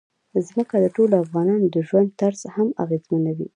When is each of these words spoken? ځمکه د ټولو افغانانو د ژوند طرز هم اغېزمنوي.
ځمکه 0.47 0.75
د 0.79 0.85
ټولو 0.95 1.13
افغانانو 1.23 1.65
د 1.75 1.77
ژوند 1.87 2.09
طرز 2.19 2.41
هم 2.55 2.67
اغېزمنوي. 2.83 3.47